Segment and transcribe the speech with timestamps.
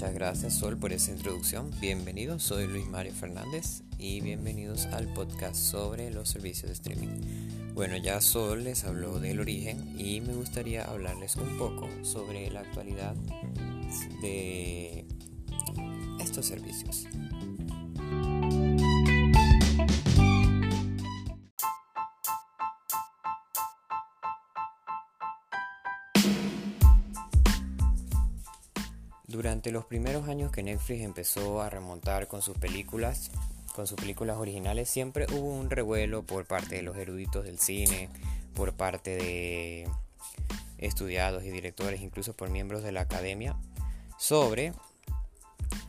[0.00, 1.70] Muchas gracias Sol por esa introducción.
[1.78, 7.74] Bienvenidos, soy Luis Mario Fernández y bienvenidos al podcast sobre los servicios de streaming.
[7.74, 12.60] Bueno, ya Sol les habló del origen y me gustaría hablarles un poco sobre la
[12.60, 13.14] actualidad
[14.22, 15.04] de
[16.18, 17.06] estos servicios.
[29.30, 33.30] Durante los primeros años que Netflix empezó a remontar con sus películas,
[33.76, 38.08] con sus películas originales, siempre hubo un revuelo por parte de los eruditos del cine,
[38.54, 39.88] por parte de
[40.78, 43.54] estudiados y directores, incluso por miembros de la academia,
[44.18, 44.72] sobre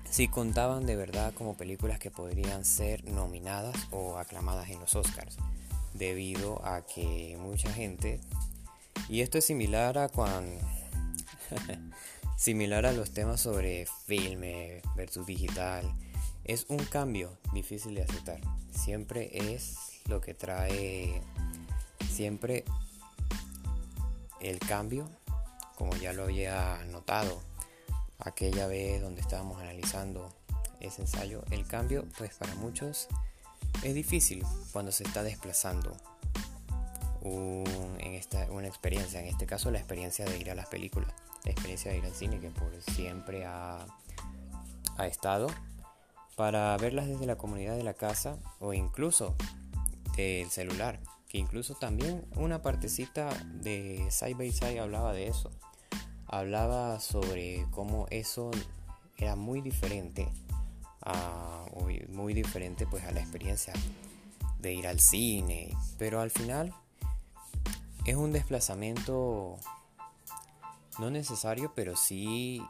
[0.08, 5.38] si contaban de verdad como películas que podrían ser nominadas o aclamadas en los Oscars,
[5.96, 8.20] debido a que mucha gente,
[9.10, 10.62] y esto es similar a cuando
[12.42, 15.86] Similar a los temas sobre filme versus digital,
[16.44, 18.42] es un cambio difícil de aceptar.
[18.72, 21.22] Siempre es lo que trae,
[22.12, 22.66] siempre
[24.40, 25.08] el cambio,
[25.76, 27.44] como ya lo había notado
[28.18, 30.34] aquella vez donde estábamos analizando
[30.80, 33.08] ese ensayo, el cambio pues para muchos
[33.84, 35.96] es difícil cuando se está desplazando
[37.24, 41.31] en esta, una experiencia, en este caso la experiencia de ir a las películas la
[41.46, 43.86] experiencia de ir al cine que por siempre ha,
[44.98, 45.48] ha estado
[46.36, 49.36] para verlas desde la comunidad de la casa o incluso
[50.16, 51.00] del celular
[51.32, 55.50] que incluso también una partecita de Side by Side hablaba de eso.
[56.28, 58.52] Hablaba sobre cómo eso
[59.18, 60.28] era muy diferente
[61.02, 61.66] a,
[62.10, 63.72] muy diferente pues a la experiencia
[64.60, 65.74] de ir al cine.
[65.98, 66.74] Pero al final
[68.06, 69.56] es un desplazamiento
[71.00, 72.62] no necesario, pero sí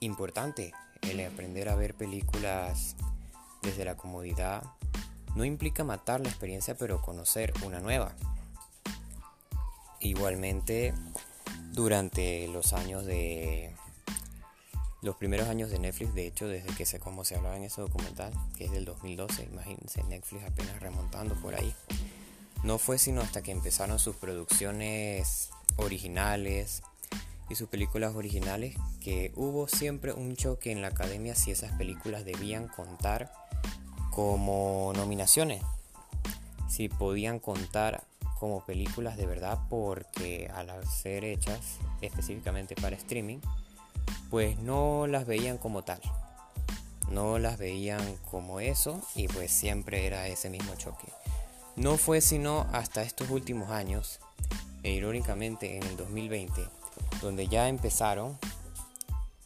[0.00, 2.96] importante el aprender a ver películas
[3.62, 4.62] desde la comodidad.
[5.34, 8.14] No implica matar la experiencia, pero conocer una nueva.
[10.00, 10.94] Igualmente,
[11.72, 13.74] durante los años de
[15.02, 17.80] los primeros años de Netflix, de hecho, desde que sé cómo se hablaba en ese
[17.80, 21.74] documental, que es del 2012, imagínense, Netflix apenas remontando por ahí.
[22.64, 26.82] No fue sino hasta que empezaron sus producciones originales,
[27.48, 32.24] y sus películas originales, que hubo siempre un choque en la academia si esas películas
[32.24, 33.32] debían contar
[34.10, 35.62] como nominaciones,
[36.68, 38.04] si podían contar
[38.38, 43.38] como películas de verdad, porque al ser hechas específicamente para streaming,
[44.30, 46.00] pues no las veían como tal,
[47.10, 51.08] no las veían como eso y pues siempre era ese mismo choque.
[51.76, 54.18] No fue sino hasta estos últimos años,
[54.82, 56.68] e irónicamente en el 2020,
[57.20, 58.38] donde ya empezaron,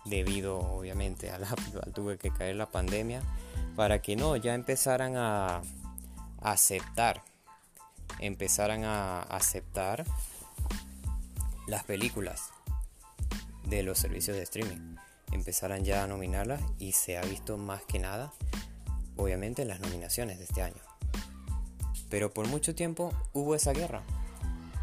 [0.05, 1.49] debido obviamente a la,
[1.95, 3.23] tuve que caer la pandemia,
[3.77, 5.63] para que no, ya empezaran a
[6.41, 7.23] aceptar,
[8.19, 10.05] empezaran a aceptar
[11.67, 12.51] las películas
[13.65, 14.97] de los servicios de streaming,
[15.33, 18.33] empezaran ya a nominarlas y se ha visto más que nada,
[19.17, 20.83] obviamente, en las nominaciones de este año.
[22.09, 24.03] Pero por mucho tiempo hubo esa guerra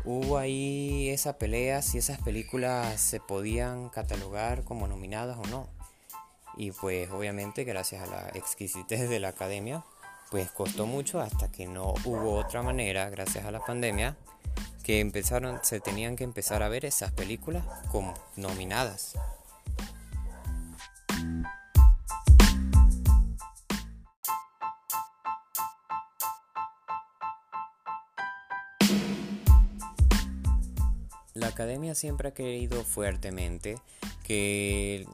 [0.08, 5.68] hubo ahí esa pelea si esas películas se podían catalogar como nominadas o no.
[6.56, 9.84] Y pues obviamente gracias a la exquisitez de la academia,
[10.32, 14.16] pues costó mucho hasta que no hubo otra manera, gracias a la pandemia,
[14.82, 19.16] que empezaron, se tenían que empezar a ver esas películas como nominadas.
[31.38, 33.80] La academia siempre ha querido fuertemente
[34.24, 35.08] que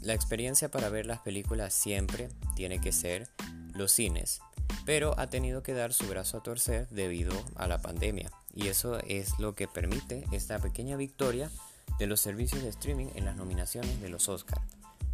[0.00, 3.28] la experiencia para ver las películas siempre tiene que ser
[3.74, 4.40] los cines,
[4.86, 8.32] pero ha tenido que dar su brazo a torcer debido a la pandemia.
[8.54, 11.50] Y eso es lo que permite esta pequeña victoria
[11.98, 14.62] de los servicios de streaming en las nominaciones de los Oscars.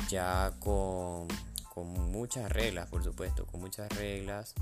[0.09, 1.27] Ya con,
[1.75, 4.55] con muchas reglas, por supuesto, con muchas reglas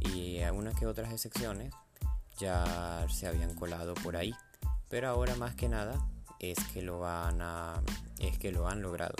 [0.00, 1.72] y algunas que otras excepciones
[2.40, 4.34] ya se habían colado por ahí
[4.92, 6.06] pero ahora más que nada
[6.38, 7.80] es que lo van a,
[8.18, 9.14] es que lo han logrado.